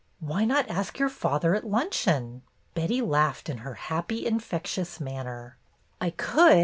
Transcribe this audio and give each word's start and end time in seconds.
''''Why 0.23 0.47
not 0.47 0.67
ask 0.67 0.97
your 0.97 1.09
father 1.09 1.53
at 1.53 1.63
luncheon?" 1.63 2.41
Betty 2.73 3.03
laughed 3.03 3.49
in 3.49 3.59
her 3.59 3.75
happy, 3.75 4.25
infectious 4.25 4.99
manner. 4.99 5.57
"I 6.01 6.09
could. 6.09 6.57